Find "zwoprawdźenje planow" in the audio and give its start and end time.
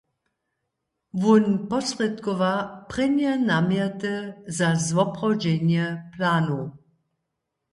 4.87-6.63